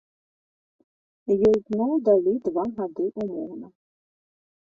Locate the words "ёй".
1.49-1.57